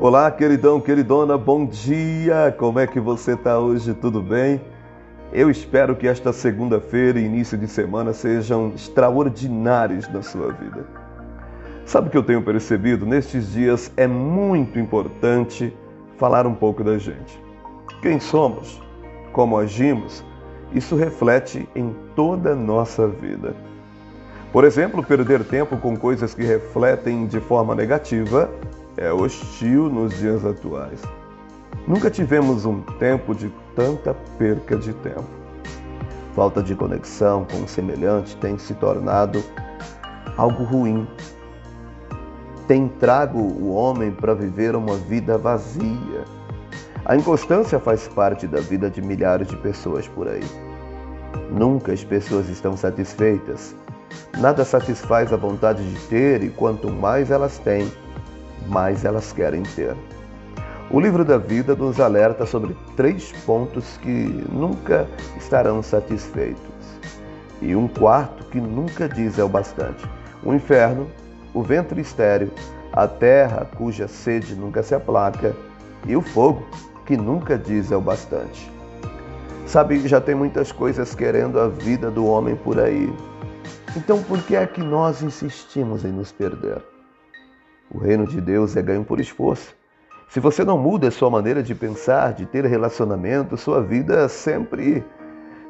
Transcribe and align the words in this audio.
Olá, 0.00 0.30
queridão, 0.30 0.80
queridona, 0.80 1.36
bom 1.36 1.66
dia! 1.66 2.54
Como 2.56 2.78
é 2.78 2.86
que 2.86 3.00
você 3.00 3.32
está 3.32 3.58
hoje? 3.58 3.92
Tudo 3.94 4.22
bem? 4.22 4.60
Eu 5.32 5.50
espero 5.50 5.96
que 5.96 6.06
esta 6.06 6.32
segunda-feira 6.32 7.18
e 7.18 7.24
início 7.24 7.58
de 7.58 7.66
semana 7.66 8.12
sejam 8.12 8.68
extraordinários 8.76 10.08
na 10.12 10.22
sua 10.22 10.52
vida. 10.52 10.86
Sabe 11.84 12.06
o 12.06 12.10
que 12.12 12.16
eu 12.16 12.22
tenho 12.22 12.40
percebido? 12.40 13.04
Nestes 13.04 13.50
dias 13.50 13.90
é 13.96 14.06
muito 14.06 14.78
importante 14.78 15.76
falar 16.16 16.46
um 16.46 16.54
pouco 16.54 16.84
da 16.84 16.96
gente. 16.96 17.42
Quem 18.00 18.20
somos? 18.20 18.80
Como 19.32 19.58
agimos? 19.58 20.24
Isso 20.72 20.94
reflete 20.94 21.68
em 21.74 21.92
toda 22.14 22.52
a 22.52 22.54
nossa 22.54 23.08
vida. 23.08 23.52
Por 24.52 24.62
exemplo, 24.62 25.02
perder 25.02 25.42
tempo 25.42 25.76
com 25.76 25.96
coisas 25.96 26.34
que 26.34 26.44
refletem 26.44 27.26
de 27.26 27.40
forma 27.40 27.74
negativa 27.74 28.48
é 28.98 29.12
hostil 29.12 29.88
nos 29.88 30.18
dias 30.18 30.44
atuais. 30.44 31.00
Nunca 31.86 32.10
tivemos 32.10 32.64
um 32.64 32.82
tempo 32.98 33.34
de 33.34 33.50
tanta 33.74 34.12
perca 34.36 34.76
de 34.76 34.92
tempo. 34.92 35.24
Falta 36.34 36.62
de 36.62 36.74
conexão 36.74 37.44
com 37.44 37.62
o 37.62 37.68
semelhante 37.68 38.36
tem 38.36 38.58
se 38.58 38.74
tornado 38.74 39.42
algo 40.36 40.64
ruim. 40.64 41.06
Tem 42.66 42.88
trago 42.88 43.38
o 43.38 43.72
homem 43.72 44.10
para 44.10 44.34
viver 44.34 44.74
uma 44.76 44.96
vida 44.96 45.38
vazia. 45.38 46.24
A 47.04 47.16
inconstância 47.16 47.78
faz 47.78 48.06
parte 48.08 48.46
da 48.46 48.60
vida 48.60 48.90
de 48.90 49.00
milhares 49.00 49.48
de 49.48 49.56
pessoas 49.56 50.06
por 50.08 50.28
aí. 50.28 50.44
Nunca 51.50 51.92
as 51.92 52.04
pessoas 52.04 52.48
estão 52.48 52.76
satisfeitas. 52.76 53.74
Nada 54.38 54.64
satisfaz 54.64 55.32
a 55.32 55.36
vontade 55.36 55.82
de 55.82 55.98
ter 56.08 56.42
e 56.42 56.50
quanto 56.50 56.90
mais 56.90 57.30
elas 57.30 57.58
têm, 57.58 57.90
mais 58.68 59.04
elas 59.04 59.32
querem 59.32 59.62
ter. 59.62 59.96
O 60.90 61.00
livro 61.00 61.24
da 61.24 61.36
vida 61.36 61.74
nos 61.74 62.00
alerta 62.00 62.46
sobre 62.46 62.76
três 62.96 63.32
pontos 63.44 63.98
que 63.98 64.44
nunca 64.50 65.06
estarão 65.36 65.82
satisfeitos 65.82 66.78
e 67.60 67.74
um 67.74 67.88
quarto 67.88 68.44
que 68.46 68.60
nunca 68.60 69.08
diz 69.08 69.38
é 69.38 69.44
o 69.44 69.48
bastante: 69.48 70.08
o 70.42 70.54
inferno, 70.54 71.08
o 71.52 71.62
ventre 71.62 72.00
estéreo, 72.00 72.50
a 72.92 73.06
terra 73.06 73.68
cuja 73.76 74.08
sede 74.08 74.54
nunca 74.54 74.82
se 74.82 74.94
aplaca 74.94 75.54
e 76.06 76.16
o 76.16 76.22
fogo 76.22 76.66
que 77.04 77.16
nunca 77.16 77.58
diz 77.58 77.90
é 77.90 77.96
o 77.96 78.00
bastante. 78.00 78.70
Sabe, 79.66 80.06
já 80.08 80.20
tem 80.20 80.34
muitas 80.34 80.72
coisas 80.72 81.14
querendo 81.14 81.60
a 81.60 81.68
vida 81.68 82.10
do 82.10 82.24
homem 82.26 82.56
por 82.56 82.80
aí. 82.80 83.12
Então 83.96 84.22
por 84.22 84.42
que 84.42 84.56
é 84.56 84.66
que 84.66 84.82
nós 84.82 85.22
insistimos 85.22 86.04
em 86.04 86.12
nos 86.12 86.32
perder? 86.32 86.82
O 87.90 87.98
reino 87.98 88.26
de 88.26 88.40
Deus 88.40 88.76
é 88.76 88.82
ganho 88.82 89.04
por 89.04 89.20
esforço. 89.20 89.74
Se 90.28 90.40
você 90.40 90.62
não 90.64 90.76
muda 90.76 91.08
a 91.08 91.10
sua 91.10 91.30
maneira 91.30 91.62
de 91.62 91.74
pensar, 91.74 92.34
de 92.34 92.44
ter 92.44 92.64
relacionamento, 92.66 93.56
sua 93.56 93.82
vida 93.82 94.28
sempre 94.28 95.04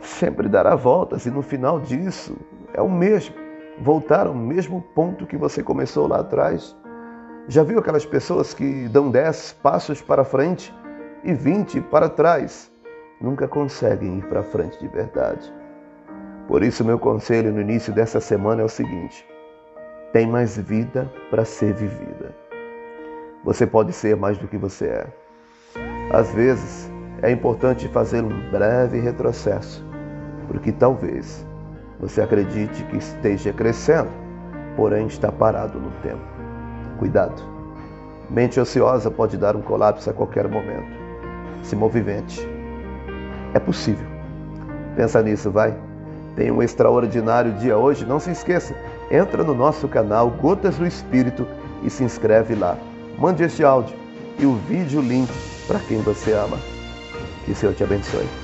sempre 0.00 0.48
dará 0.48 0.76
voltas 0.76 1.26
e 1.26 1.30
no 1.30 1.42
final 1.42 1.80
disso 1.80 2.36
é 2.72 2.80
o 2.80 2.90
mesmo, 2.90 3.34
voltar 3.80 4.26
ao 4.26 4.34
mesmo 4.34 4.80
ponto 4.94 5.26
que 5.26 5.36
você 5.36 5.62
começou 5.62 6.06
lá 6.06 6.20
atrás. 6.20 6.76
Já 7.48 7.62
viu 7.62 7.78
aquelas 7.78 8.06
pessoas 8.06 8.54
que 8.54 8.88
dão 8.88 9.10
10 9.10 9.56
passos 9.62 10.00
para 10.00 10.24
frente 10.24 10.72
e 11.24 11.32
20 11.32 11.80
para 11.82 12.08
trás? 12.08 12.70
Nunca 13.20 13.48
conseguem 13.48 14.18
ir 14.18 14.28
para 14.28 14.42
frente 14.42 14.78
de 14.78 14.88
verdade. 14.88 15.52
Por 16.46 16.62
isso, 16.62 16.84
meu 16.84 16.98
conselho 16.98 17.52
no 17.52 17.60
início 17.60 17.92
dessa 17.92 18.20
semana 18.20 18.62
é 18.62 18.64
o 18.64 18.68
seguinte: 18.68 19.26
tem 20.14 20.28
mais 20.28 20.56
vida 20.56 21.10
para 21.28 21.44
ser 21.44 21.74
vivida. 21.74 22.32
Você 23.42 23.66
pode 23.66 23.92
ser 23.92 24.14
mais 24.14 24.38
do 24.38 24.46
que 24.46 24.56
você 24.56 24.86
é. 24.86 25.06
Às 26.12 26.32
vezes, 26.32 26.88
é 27.20 27.32
importante 27.32 27.88
fazer 27.88 28.22
um 28.22 28.48
breve 28.48 29.00
retrocesso, 29.00 29.84
porque 30.46 30.70
talvez 30.70 31.44
você 31.98 32.22
acredite 32.22 32.84
que 32.84 32.96
esteja 32.96 33.52
crescendo, 33.52 34.08
porém 34.76 35.08
está 35.08 35.32
parado 35.32 35.80
no 35.80 35.90
tempo. 36.00 36.22
Cuidado. 36.96 37.42
Mente 38.30 38.60
ociosa 38.60 39.10
pode 39.10 39.36
dar 39.36 39.56
um 39.56 39.62
colapso 39.62 40.08
a 40.08 40.12
qualquer 40.12 40.46
momento. 40.46 40.96
Se 41.64 41.74
movimente. 41.74 42.40
É 43.52 43.58
possível. 43.58 44.06
Pensa 44.94 45.20
nisso, 45.22 45.50
vai. 45.50 45.76
Tem 46.36 46.52
um 46.52 46.62
extraordinário 46.62 47.52
dia 47.54 47.76
hoje. 47.76 48.06
Não 48.06 48.20
se 48.20 48.30
esqueça, 48.30 48.76
entra 49.10 49.42
no 49.42 49.54
nosso 49.54 49.88
canal 49.88 50.30
Gotas 50.30 50.76
do 50.76 50.86
Espírito 50.86 51.46
e 51.82 51.90
se 51.90 52.04
inscreve 52.04 52.54
lá. 52.54 52.76
Mande 53.18 53.44
este 53.44 53.62
áudio 53.64 53.96
e 54.38 54.46
o 54.46 54.54
vídeo 54.68 55.00
link 55.00 55.30
para 55.66 55.78
quem 55.80 55.98
você 55.98 56.32
ama. 56.32 56.58
Que 57.44 57.52
o 57.52 57.54
Senhor 57.54 57.74
te 57.74 57.84
abençoe. 57.84 58.43